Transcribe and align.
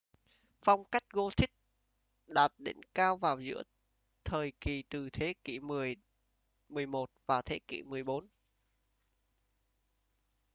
phong 0.61 0.83
cách 0.91 1.03
gothic 1.09 1.51
đạt 2.27 2.53
đỉnh 2.57 2.81
cao 2.95 3.17
vào 3.17 3.39
giữa 3.39 3.63
thời 4.23 4.51
kỳ 4.61 4.83
từ 4.89 5.09
thế 5.09 5.33
kỷ 5.43 5.59
10- 5.59 5.95
11 6.69 7.09
và 7.27 7.41
thế 7.41 7.59
kỷ 7.67 7.83
14 7.83 8.27